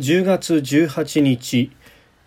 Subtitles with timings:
[0.00, 1.72] 10月18日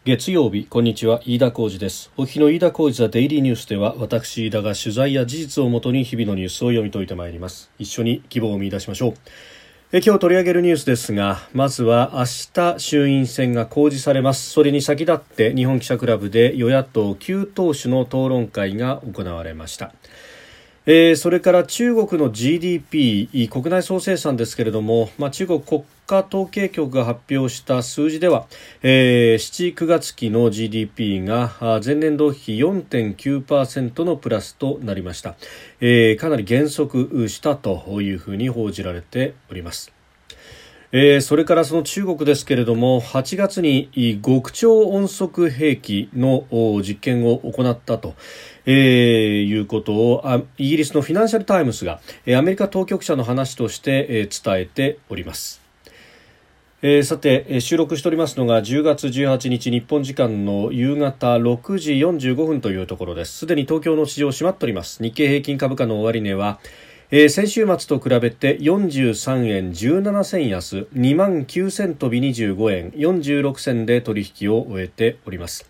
[0.04, 1.22] 月曜日こんにちは。
[1.26, 2.12] 飯田浩二です。
[2.18, 7.72] お日の飯田浩二ザデイリーニュースでは私飯田が取材や事実をもとに日々のニュースを読み解いてまいります。
[7.80, 9.14] 一緒に希望を見出しましょう。
[9.94, 14.50] え今日取り上げるニュースですがまずは明日衆院選が公示されます。
[14.50, 19.94] それに先立って日本記者クラブで与野党9党首の討論会が行われました。
[20.88, 28.48] えー、それから中国の GDP 国内総生産ですけれども、まあ、中国国家統計局が発表した数字では、
[28.82, 31.52] えー、7、9月期の GDP が
[31.86, 35.36] 前年同期比4.9%のプラスとなりました、
[35.82, 39.94] えー、かなり減速したというふうに報じられております。
[40.94, 46.46] えー、それからその中国ですけれども8月に極超音速兵器の
[46.82, 48.16] 実験を行ったと、
[48.66, 52.00] えー、いうことをイギリスのフィナンシャル・タイムズが
[52.38, 55.62] アメリカ当局者の話として、伝えております。
[56.84, 63.40] えー、さて収録しておりますのが10月18日日本時間の夕方6時45分というところです。
[63.40, 65.04] すでに東京の市場閉まっております。
[65.04, 66.60] 日経平均株価の終値は
[67.14, 75.66] えー、先週末と比べて43円17銭安2万9000飛び25円46銭で取引を終えております。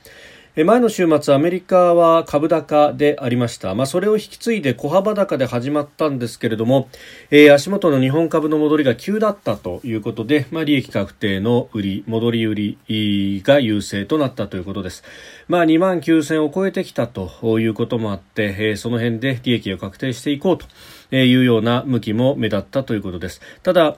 [0.54, 6.90] 前の週末アメリカは株高でありました、まあ、それを引き継いで小幅高で始まったんですけれども、
[7.30, 12.56] えー、足元の日本株の戻りが急だったということで、まあ、利益確定の売り戻り売
[12.90, 15.06] りが優勢となったということです、
[15.48, 20.66] まあ、2万9000を超えてきたということもあって、えー、その辺で利益を確定していこうと
[21.16, 23.40] いうような向きも目立ったということです。
[23.64, 23.96] ただ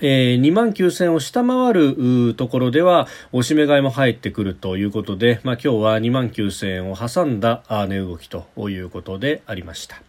[0.00, 10.02] えー、2万9000を下回るところではおしめ買いも入ってくるということで、まあ、今日は2万9000を挟んだ値動きということでありました。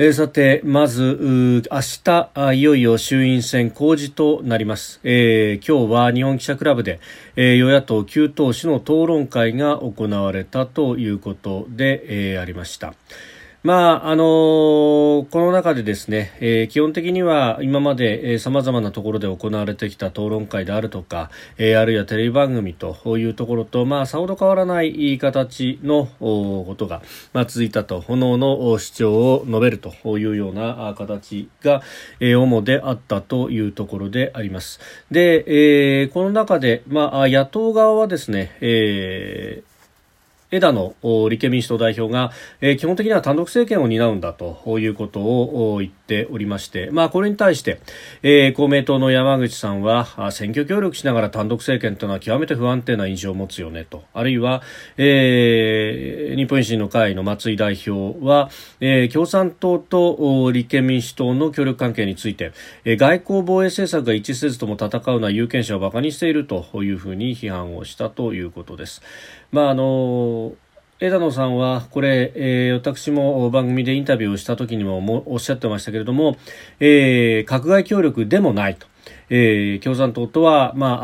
[0.00, 5.00] えー、さて、まず、明日いよいよ衆院選公示となります。
[5.02, 7.00] えー、今日は日本記者クラブで、
[7.34, 12.94] えー、与野党9党首の討論会が行われたということで、えー、ありました。
[13.64, 27.02] まああのー、この中でですね、えー、基本的には今までさまざまなところで行われてきた討論会であるとか、えー、あるいはテレビ番組というところと、まあ、さほど変わらない形のことが、
[27.32, 31.82] まあ、続いたと、炎の主張を述べるというような形が、
[32.20, 34.78] えー、主であったというところであります。
[35.10, 39.77] で、えー、この中で、まあ、野党側はですね、えー
[40.50, 40.94] 枝野
[41.28, 47.80] 立憲民主党代表が、えー、基本的には単独政権を担うんだということを言っておりまして、まあ、これに対して、
[48.22, 54.62] えー、公明党の山口さんは選挙協力しながら単独政権というのは極めて不安定な印象を持つよねとあるいは、
[54.96, 58.48] えー、日本維新の会の松井代表は、
[58.80, 62.52] えー、共産党と立憲民主党の協力関係について、
[62.84, 69.02] えー、外交防衛政策が一致せずとも戦うのは有権者を馬鹿にしているというふうに批判をしたということです。
[69.50, 70.37] まああの
[71.00, 76.36] 枝野さんはこれ、えー、私も番組でインタビューをした時にももおっしゃってましたけれども、
[76.80, 78.88] えー、閣外協力でもないと、
[79.30, 80.98] えー、共産党とは、ま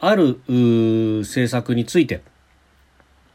[0.00, 2.20] あ、あある政策について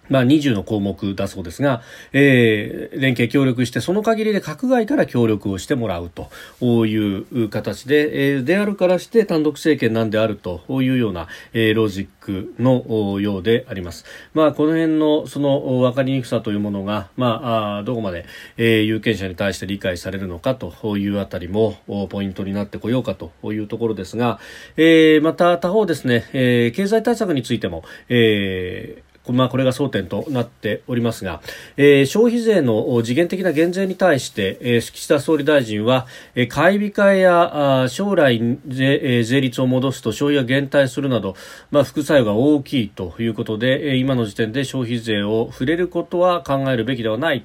[0.09, 1.81] まあ、20の項目だそうですが、
[2.11, 14.05] えー、連携協力してその限りで閣外から協力をしてもらうという形で、えー、であるからして単独政権なんであるというような、えー、ロジックのようであります。
[14.33, 18.25] まあ、この辺のその分かりにくさというものが、まあ、あどこまで、
[18.57, 21.77] えー、有権者に対して理解されるのかというあたりも
[22.09, 24.39] ポイントになってこようかというところですが、
[24.77, 31.41] えー、また他方ですね、えー、経済対策についても、えーまあ、これが争点となっておりますが、
[31.77, 41.35] えー、消費税の次元的な減税に対して、えー、岸田総理大臣は、えー、買い控えやあ将来税,、えー、税率を戻すと消費が減退するなど、
[41.71, 47.41] まあ、副作用が大きいということで、えー、今の時点で消費税を触れることは考えるべきではない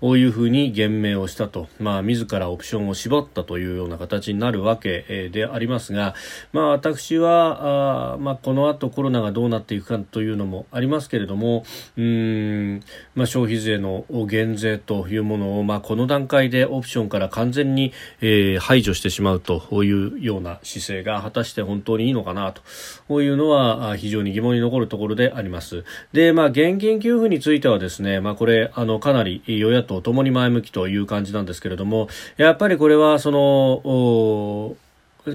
[0.00, 6.14] というふうに言明をしたと、まあ、自らオプションを絞ったというような形になるわけでありますが、
[6.52, 11.64] まあ、私はあ、まあ、この後コロナがどうなっていくかというのもありますけれどれども
[11.96, 12.82] うん、
[13.14, 22.52] まあ、消費税の減税というものを、まあ、この段階でオプションから完全に、えー、排除してしまうというような姿勢が果たして本当にいいのかな
[23.08, 25.84] というのは非常に疑問に残るところであります。
[26.12, 34.76] で、まあ、現金給付についてはですね、まあ、これあのかなり与野党ともに前向きという感じなんですけれどもやっぱりこれはその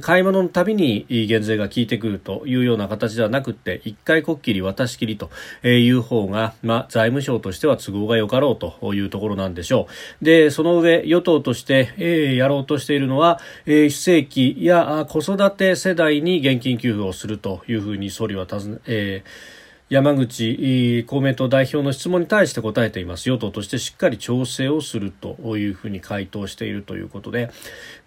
[0.01, 5.29] 買い物のたびに減税が効いてくるというような形ではなくて一回こっきり渡しきりと
[5.63, 9.87] いう方が、まあ、財務省としては都合がよかろうというところなんでしょ
[10.21, 10.25] う。
[10.25, 19.54] でその上与党として、えー、やろうとしているのは、えー、非正規や子育て世代に現金給付をするというふうに総理は尋ね、えー
[19.87, 27.51] 山口公明党代表の質問に対して答えています与党としてしっかり調整をするというふうに回答しているということで、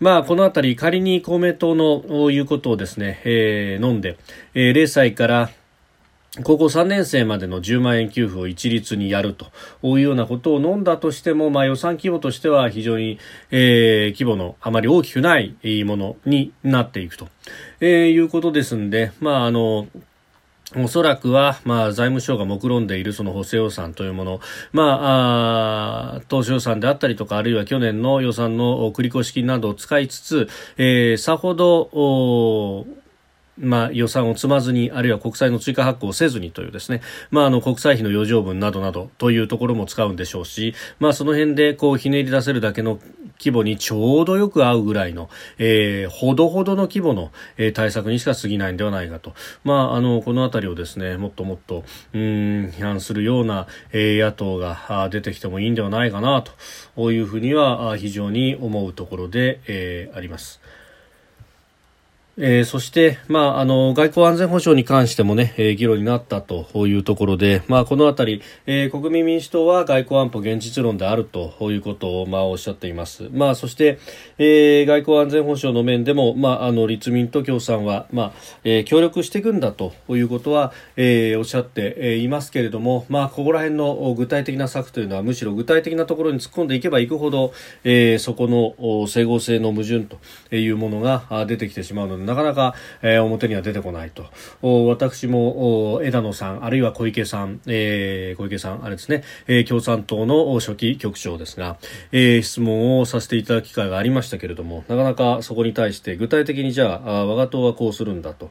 [0.00, 4.18] まあ、このあたり仮に公明党の言うことをですね、えー、飲んで、
[4.54, 5.50] えー、0歳から
[6.42, 9.46] 高校3年生までの10万円給付を一律にやると
[9.82, 13.18] いうようなことを飲んだとしても、まあ、予算規模としては非常に、
[13.50, 17.28] えー、規模のあまり大きくないものになっていくと、
[17.80, 19.86] えー、いうことですんで、まあ、あの
[20.76, 24.40] おそらくは、まあ、財務省が目論んでいるその補正予算というもの、
[24.72, 32.86] まあ、あ当初予算であったりとか、あるいは去年の予算の繰越金などを使いつつ、えー、さほど、お
[33.60, 37.00] まあ、予算を積まずに、あるいは国債の追加発行をせずにというですね、
[37.30, 42.98] まあ、あの、国債費の余剰分などなどというところも使うんでしょうし、まあ、その辺で、こう、ひねり出せるだけの
[43.38, 49.34] 規模にちょうどよく合うぐらいの、えー、ほどほどの規模の、えー、対策にしか過ぎないんではないかと。
[49.64, 52.20] まあ、あの、このあたりをですね、もっともっと、うん、
[52.66, 56.44] 批判するような、えー、野党が出てきてもいいんではないかな、
[56.96, 60.60] というふうには、非常に思うところで、えー、あります。
[62.40, 73.28] えー、そして、まあ、あの外交安全保障に関してもね、えー、議論になったというところで、まあ、このあたり、えー、国民民主党は外交安保現実論であるということを、まあ、おっしゃっています。
[73.32, 73.98] まあ、そして、
[74.38, 78.32] えー、外交安全保障の面でも、まあ、あの立民と共産は、まあ
[78.62, 87.52] えー、協力していくんだということは、えー、おっしゃっていますけれども、まあ、ここら辺の具体的な策というのはむしろ具体的なところに突っ込んでいけばいくほど、
[87.82, 94.26] えー、そこの整合性の矛盾というものが出てきてしまうのでなかなか、えー、表には出てこないと。
[94.62, 101.76] 私も枝野さんあるいは小池さん、えー、小池さんあれですね、えー、共産党の初期局長ですが、
[102.12, 108.50] えー、質問をさせていただく機会がありましたけれどもなかなかそこに対して具体的にじゃあ我が党はこうするんだと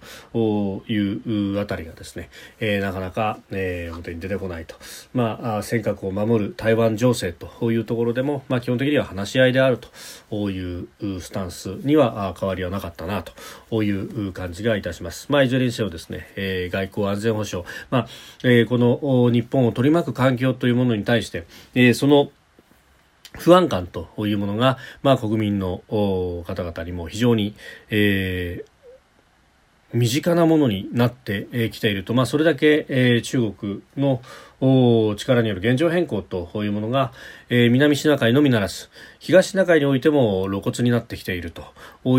[0.88, 2.30] いうあたりがですね、
[2.60, 4.76] えー、なかなか、えー、表に出てこないと、
[5.14, 9.80] まあ、尖閣を守る台湾情勢というところでも、まあ、基本的には話し合いである
[10.30, 10.88] という
[11.22, 13.34] スタンスには変わりはなかったなと。
[13.72, 15.28] ういう感じがいたします。
[15.30, 18.08] まあ、いずれにせよですね、えー、外交安全保障、まあ、
[18.44, 22.32] えー、この日本を取り巻く環境というものに対して、えー、その
[23.34, 27.56] 不安感というものが、まあ、国民の方々にも非常に、
[27.90, 34.22] えー、身近なものになってきていると、まあ、それだけ、えー、中国の
[34.60, 37.12] 力による現状変更というものが、
[37.50, 38.90] えー、南シナ海のみならず
[39.20, 41.64] 東シナ海においても露骨になってきていると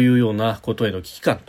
[0.01, 1.41] いうようなことへの危機感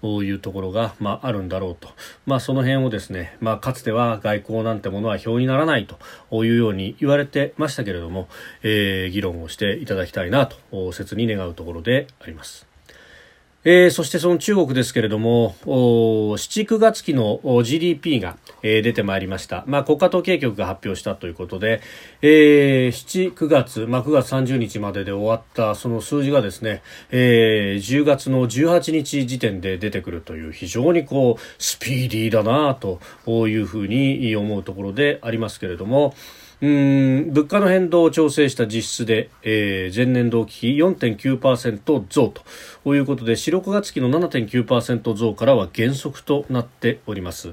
[0.00, 1.88] というところが、まあ、あるんだろうと、
[2.26, 8.28] まあ、その辺をですね、まあ、かつては外交なんてものは表にならないというように言われてましたけれども、
[8.62, 12.65] えー、議論をしていただきたいなと切に願うところであります。
[13.68, 19.64] えー、そしてその中国ですけれども、7、9月期の GDP が、えー、出てまいりました。
[19.66, 21.80] まあ、国家統計局が発表したということで、
[22.22, 26.80] えー、7、9月、まあ、9月30日までで終わったその数字がですね、
[27.10, 33.00] えー、10月の18日時点で出てくるという非常にこう、スピーディーだなと
[33.48, 36.14] いうふうに思うところでありますけれども、
[36.62, 42.32] うん物価の変動を調整した実質で、えー、前年同期比4.9%増
[42.82, 47.52] ということで4、6月期の7.9%増からは減速となっております。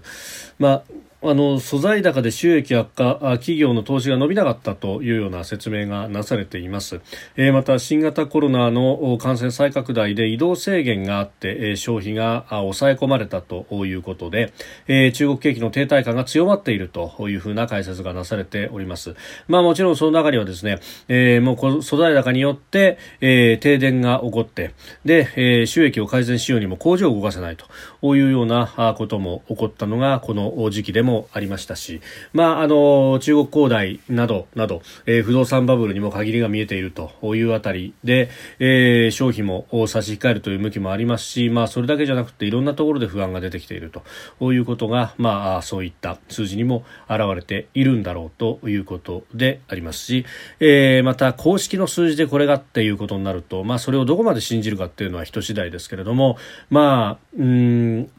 [0.57, 0.83] まあ
[1.25, 6.99] あの素材高で収益悪化企業の投資が伸びなかったというような説明がなされています、
[7.37, 14.51] えー、また新型コロナの感染再拡大で移動制限があって、え、消費が抑え込まれたということで、
[14.87, 19.15] えー、中国景気の停滞感が強まっているというふうな解説がなされております。
[19.47, 24.73] まあもちろんその中にはですね、えー、もう素材高によって、え、停電が起こって
[25.05, 32.01] で、え、収益を改善しようにも工場を動かせないというようなことも起こったのがこの時期でももありましたし、
[32.33, 38.29] まあ、あの中国恒大などなど、えー、不動産バブルにも限りが見えているというあたりで、
[38.59, 43.91] えー、消費も差し控えるという向きもありますし、まあ、それだけじゃなくていろんなところで不安が出てきている
[44.39, 50.25] ということが、まあ、そういった数字にも現れているんだろうということでありますし、
[50.59, 56.37] えー、また公式の数字でこれがっていうことになると、まあ、それをどこまで信じるかっていうのは人次第ですけれども、
[56.69, 58.09] まあ、うん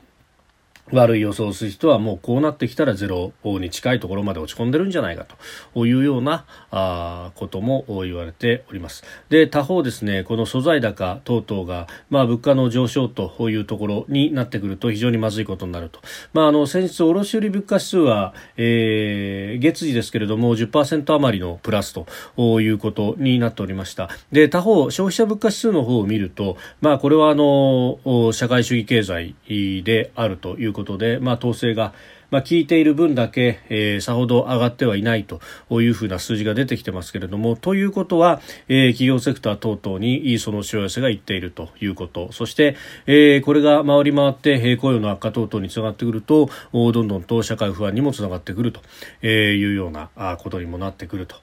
[0.93, 5.27] 悪い予想をする人はもうこうなってきたらゼロに近いところまで落ち込んでるんじゃないか
[5.75, 9.03] というようなあことも言われております。
[9.29, 16.01] で、他方ですね、この素材高等々が、まあ、物価の上昇というところになってくると非常にまずいことになると。
[16.33, 21.93] まあ、あの、先日、卸売物価指数は、えー、月次ですけれども10%余りのプラス
[22.37, 24.11] ということになっておりました。
[24.33, 27.99] で、他方、消費者物価指数の方を見ると、まあ、これはあの、
[28.33, 29.35] 社会主義経済
[29.83, 31.95] であるということで、まあ、統制が
[32.35, 35.41] まあ、聞いている分だけ、えー、さほど上がってはいないと
[35.81, 42.77] いうふうな数字が出てきてますけれどもということは、えー、企業セクター等々にそのしわ寄せがいっているということそして、
[43.07, 48.81] えー、これが回り回って雇用の悪化等々につながってくるとどんどんと社会不安にもつながってくると
[49.25, 51.37] いうようなことにもなってくると。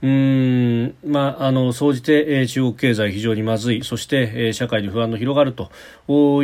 [0.00, 3.82] うんまあ、あの総じて、えー、中国経済非常にまずい。
[3.82, 5.72] そして、えー、社会に不安の広がると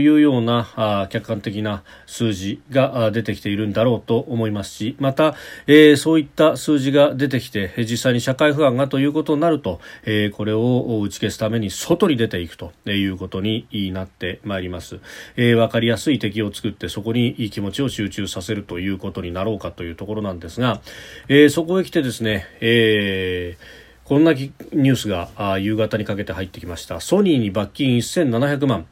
[0.00, 5.36] いうようなあ客観的な数字が出てきているんだろうと思いますしまた、
[5.68, 14.98] えー、そういった数字が出てきて実際に社会不安がということになると、えー、これを打ち消すために外に出ていくということになってまいります、
[15.36, 20.80] えー、分かりやすい敵を作ってそこにいい気持ちを集中させるということになろうかというところなんですが、
[21.28, 27.00] えー、そこへ来てですね、えーえー、こんなニュースが夕方にかけて入ってきました。
[27.00, 28.86] ソニーに罰金1700万。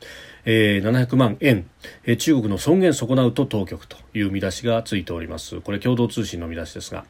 [0.45, 1.67] えー、700万円、
[2.05, 5.61] えー、中国の尊厳損なうと当局という見出しがついております。
[5.61, 7.05] これ共同通信の見出しですが、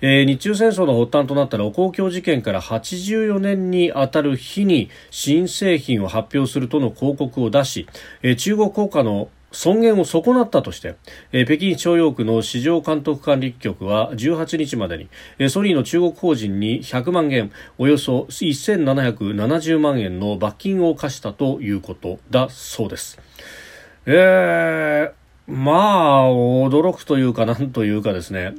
[0.00, 7.88] えー、日中戦争の発端となった盧溝橋事件から84年にあたる日に新製品を発表するとの広告を出し、
[8.22, 10.96] えー、中国国家の尊厳を損なったとして、
[11.32, 15.08] えー、北京朝陽区の市場監督管理局は18日までに、
[15.38, 23.18] えー、ソニーの中国法人に100万元およそ1770万円の罰金を課したということだそうです。
[24.04, 28.54] えー、まあ驚くというかなんというかですね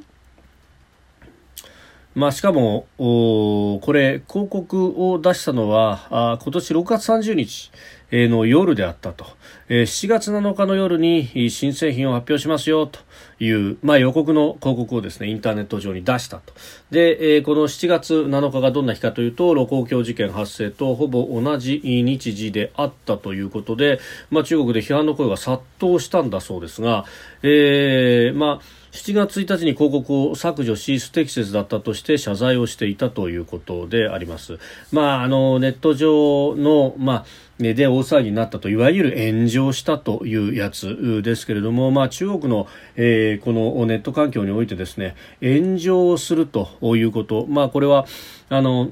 [2.17, 7.71] まあ、しかも、これ、広告を出したのは、あ今年6月30日
[8.11, 9.25] の夜であったと。
[9.69, 12.99] 7月7日の夜に新製品を発表しますよと
[13.39, 16.53] いう、まあ、予告の広告をですね、インターネット上に出したと。
[16.89, 23.99] で、この7月7日がどんな日かというと、盧溝橋事件発生とほぼ同じ日時であったということで、
[24.29, 27.05] まあ、中国で批判の声が殺到したんだそうですが、
[27.43, 34.57] えー、まあ、7月1日に広告を削除し不適切だったとして謝罪をしていたということであります。
[34.91, 37.25] まあ、あのネット上の、まあ
[37.59, 48.05] で大騒ぎになったといわゆる炎上したというやつですけれども、まあ、中国の、えー、このネット環境においてですね炎上するということ、まあ、これは
[48.49, 48.91] あの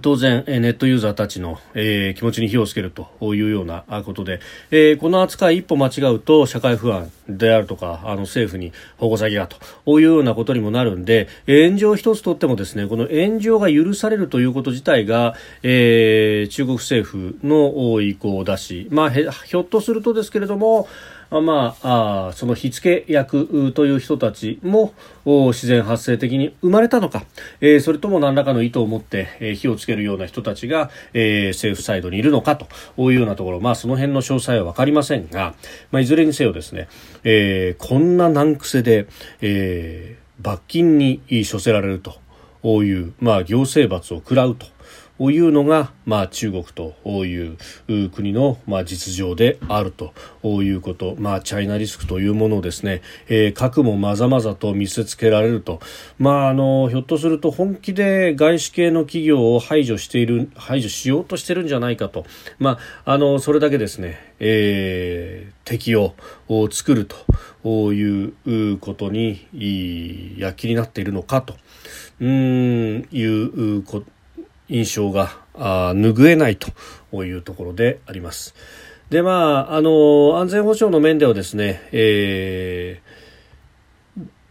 [0.00, 4.38] 当然、ネットユーザーたちの、えー、気持ちに火をつけるというようなことで、
[4.70, 15.34] えー、この扱い一歩間違うと社会不安であるとか、あの政府に保護詐欺がというようなことにもなるんで、炎上一つとってもですね、この炎上が許されるということ自体が、
[15.64, 20.86] えー、中国政府の意向を出し、まあ、ひょっとするとですけれども、
[21.40, 24.92] まあ、あその火付け役という人たちも
[25.24, 27.24] 自然発生的に生まれたのか、
[27.60, 32.66] えー、それとも何らかの意図を持って、えー、火をつけるような人たちが、えー、政府サイドにいるのかと
[32.98, 35.54] いうようなところ、まあ、その辺の詳細は分かりませんが、
[35.90, 36.88] まあ、いずれにせよですね、
[37.24, 39.06] えー、こんな難癖で、
[39.40, 42.02] えー、罰金に処せられる
[42.62, 44.66] という、まあ、行政罰を食らうと。
[45.30, 47.54] いうのが、まあ、中国とい
[47.96, 50.12] う国の、まあ、実情であると
[50.62, 55.80] いうこと、まあ、チャイナリスクというものをですね、えー、核もまざまざと見せつけられると、
[56.18, 62.24] まあ、あのひょっとすると本気で外資系の企業を排除している排除しようとしてるんじゃないかと、
[62.58, 66.14] まあ、あのそれだけですね、えー、敵を
[66.70, 67.06] 作る
[67.64, 71.54] ということに躍起になっているのかと。
[72.20, 74.04] うんいうこ
[74.72, 78.54] 印象が拭えないというところであります。
[79.10, 83.01] でまあ、あの安全保障の面ではですね、えー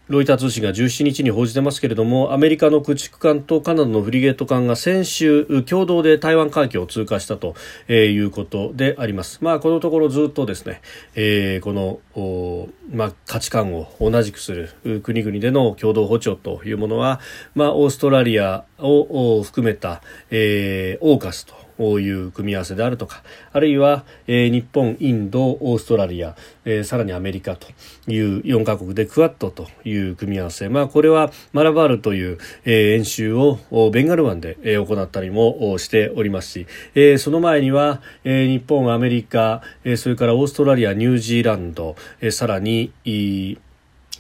[0.08, 7.56] ロイター通信が17日に報じてますけれどもアメリカの駆逐艦とカナダのフリゲート艦が先週共同で台湾海峡を通過したと
[7.90, 9.40] いうことであります。
[9.42, 10.82] まあ、このところずっとですね、
[11.16, 14.52] えー、この、まあ、価値観を同じくす
[14.84, 17.22] る国々での共同歩調というものは、
[17.56, 23.24] まあ、オーストラリアを含めた、えー、オーカスという組み合わせであるとか
[23.54, 26.36] あるいは、えー、日本、インド、オーストラリア、
[26.66, 27.68] えー、さらにアメリカと
[28.08, 33.60] いう4カ国でクワッドという組み合わせ、まあ、これはマラバールという、えー、演習を
[33.92, 43.58] ベンガル湾で、えー、行ったりもしておりますし、えー、その前には、えー、日本、アメリカ、えー、それからオーストラリア、ニュージーランド、えー、さらにイ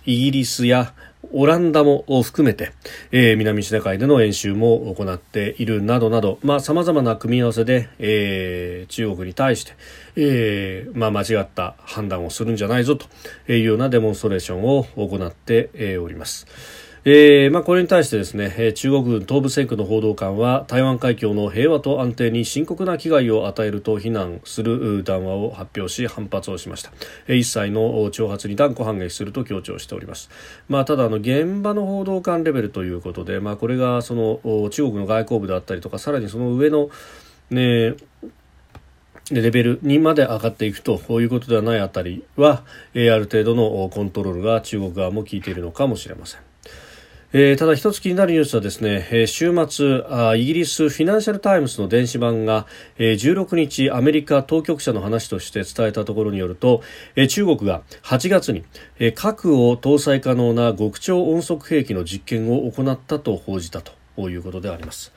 [0.06, 0.94] ギリスや
[1.34, 2.72] オランダも含めて、
[3.12, 9.74] えー、南シナ海での演習も行っているなどなど、まあ、様々な組み合わせで、えー、中国に対して、
[10.16, 13.08] えー、まあ、間違った判断をするんじゃないぞと
[13.52, 16.48] いうようなデモンストレーションを行って、おります。
[17.04, 26.92] えーまあ、これに対してですね中国軍東部戦区の報道官は台湾海峡の平和と安定に深刻な危害を与えると非難する談話を発表し反発をしました
[27.34, 30.30] 一切の挑発に断固反撃すると強調しております、
[30.70, 36.92] まあ、ただあの現場の報道官レベルということで、まあ、これがその中国の外交部であったりとかさらにその上の、
[37.50, 37.96] ね、
[39.32, 46.51] レベルにまで上がっていくということではないあたりは、ある程度のコントロールが中国側も効いているのかもしれません。
[47.34, 56.82] えー、ただ一つ気になるニュースはですね、えー、週末あイギリスフィナンシャルタイムズの電子版が、えー、16日アメリカ当局者の話として伝えたところによると、
[57.16, 58.66] えー、中国が8月に、
[59.00, 65.14] えー、核を搭載可能な極超音速兵器の実験を行ったと報じたということであります。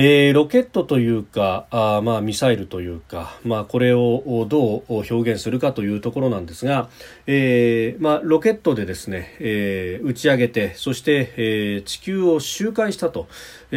[0.00, 6.88] えー、ロケットというかあ、まあ、ミサイルというか、まあ、これをどう表現するかというところなんですが、
[7.30, 13.28] えーまあ、ロケットでですね、えー、打ち上げてそして、えー、地球を周回したと、
[13.70, 13.76] え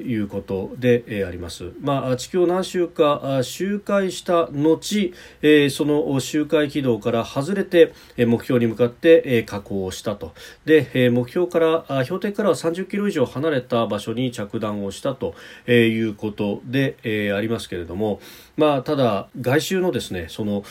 [0.00, 10.32] ー、いうことで、あります、まあ、地球を何周か周回した後、えー、その周回軌道から外れて、目標に向かって、下降したと。
[10.64, 15.34] で、目標から標的からは30キロ以上離れた場所に着弾をしたと、
[15.66, 18.20] いうことで、えー、ありますけれども、
[18.56, 20.62] まあ、ただ、外周のですねその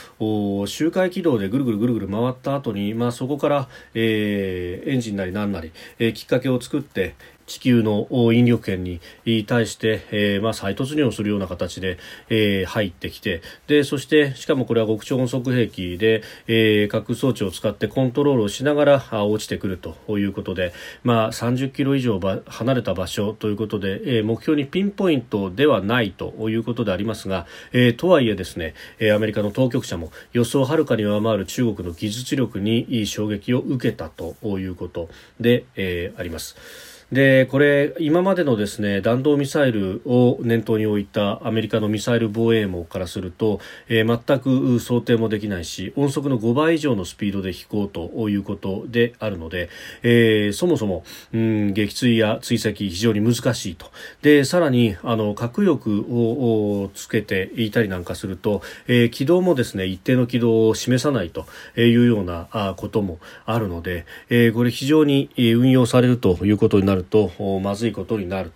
[0.68, 9.00] 周回軌道でぐるぐるぐるぐる回った後に、まあ、そこから、えー、エンジンなりなんなり、えー、きっかけを作って、地球の引力圏に
[9.46, 11.98] 対して、えー、まあ、再突入をするような形で、
[12.30, 20.74] えー、入ってきてでそしてしかもこれは極超音速兵器で、えー、核装置を使ってコントロールをしながら落ちてくるということで、
[21.04, 28.74] まあ、30キロ以上離れた場所ということで、えー、目標にピンポイントではないということでありますが、えー、とはいえですね
[29.14, 35.10] アメリカの当局者も予想をはるかに上回る中国の技術力に衝撃を受けたということ
[35.40, 36.93] で、えー、あります。
[37.12, 49.70] でこれ、今までのですね弾道ミサイルを念頭に置いたアメリカのミサイル防衛網からすると、えー、全く想定もできないし音速の5倍以上のスピードで飛行ということであるので、
[50.02, 53.88] えー、そもそも、うん、撃墜や追跡非常に難しいと。
[54.22, 68.52] でさらにあの核翼をつけていたりなんかすると、えー、軌道もですね一定の軌道を示さないというようなこともあるので、え、これ非常に運用されるということになるるとまずいことになる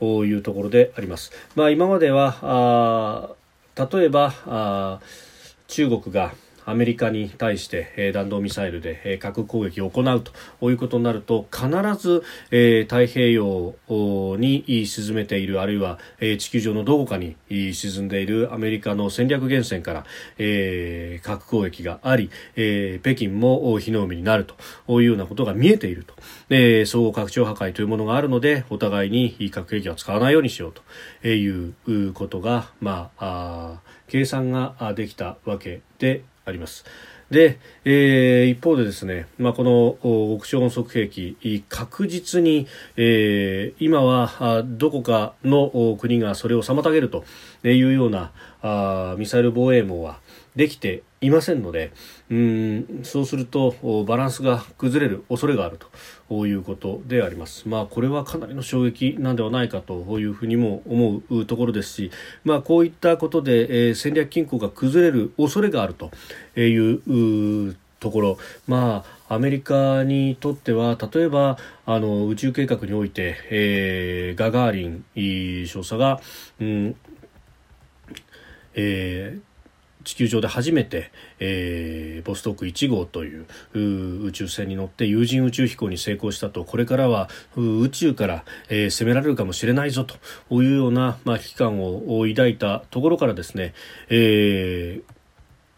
[0.00, 1.32] というところであります。
[1.54, 3.34] まあ、今までは
[3.76, 5.00] 例えば
[5.68, 6.32] 中国が
[6.66, 10.24] アメリカに対して、え、弾道ミサイルで、え、核攻撃を行う
[10.58, 11.68] ということになると必
[11.98, 13.74] ず、え、太平洋
[14.38, 20.04] に沈めているあるいは、え、地球上のどこかに沈んでいるアメリカの戦略源泉から、
[20.38, 24.46] え、核攻撃があり、え、北京も火の海になる
[24.86, 26.14] というようなことが見えていると、
[26.50, 30.72] え、総合拡張破壊というものがあるのでお互いに核兵器は使わないようにしよう
[31.22, 36.84] ということが、ま、あ計算ができたわけであります。
[37.30, 39.96] で、えー、一方でですね、まあ、この
[40.36, 47.24] 極超音速兵器確実に、えー、今はどこかの国がそれを妨げると
[47.62, 48.32] いうような
[48.62, 50.18] あミサイル防衛網は
[50.56, 51.92] できていませんので
[52.30, 53.74] うんそうすると
[54.06, 55.78] バランスが崩れる恐れがある
[56.28, 57.68] ということであります。
[57.68, 62.10] まあ、これはかなりの衝撃なんではないかというふうにも思うところですし、
[62.44, 66.10] まあ、こういったことで、えー、戦略均衡が崩れる恐れがあると
[66.58, 76.20] いうところ、まあ、アメリカにとっては例えばあの宇宙計画において、えー、ガガーリン少佐が、
[76.60, 76.96] うん
[78.74, 79.49] えー
[80.04, 83.46] 地球上で初めて、えー、ボストーク1号という
[84.24, 90.16] 宇宙船に乗って有人宇宙飛行に成功したとこれからは宇宙から、えー、攻められるかもしれないぞと
[90.62, 93.74] いうような、まあ、危機感を抱いたところからですね、
[94.08, 95.19] えー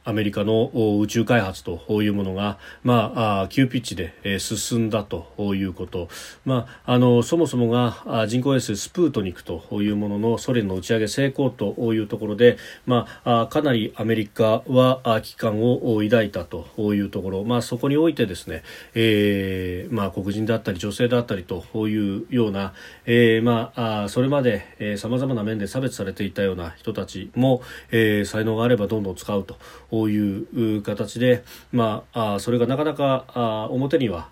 [0.04, 6.08] アメリカの宇宙開発というものが、まあ、急ピッチで進んだということ、
[6.44, 18.62] まあ、あのそもそもが人工衛星スプートニクというもののソ連の打ち上げ成功というところで、まあ、かなりアメリカは危機感を抱いたというところ、まあ、そこにおいてですね、
[18.94, 22.74] えーまあ、黒人であったり女性であったりというような、
[23.06, 29.56] えーまあ、それまでさまざまな面で差別されていたような人たちも、えー、才能があればどんどん使うと。
[30.04, 34.28] ういう形で、まあ、それがなかなかあ表には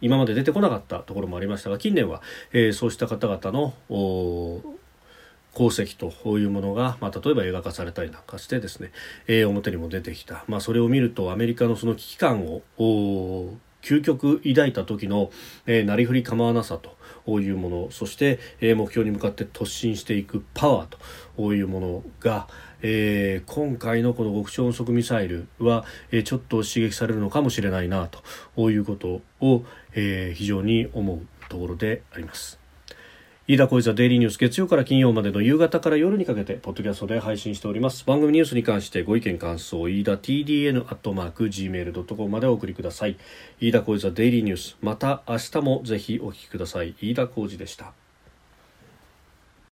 [0.00, 8.92] 今まで出てこなかったところもありましたが近年は、えー、そうした方々の功績というものが、まあ、例えば映画化されたりなんかしてですね、
[9.26, 12.62] えー、表にも出てきた、まあ、それを見るとアメリカのその危機感を
[13.88, 15.30] 究極抱いた時の、
[15.64, 20.96] えー、なりふり構わなさというものそして、えー、目標に向かって突進していくパワー
[21.36, 22.48] というものが、
[22.82, 28.10] えー、今回のこの極超音速ミサイルは、えー、ちょっと刺激されるのかもしれないな
[28.54, 32.67] ということを、え、非常に思うところであります。
[33.50, 38.04] 飯田小泉デイリーニュース月曜から金曜までの夕方から夜にかけてポッドキャストで配信しております。
[38.04, 43.16] 番組ニュースに関してご意見感想飯田 TDN アットマーク Gmail.com までお送りください。
[43.58, 46.94] 飯田小泉デイリーニュースまた明日もぜひお聞きください。
[47.00, 47.94] 飯田小泉でした。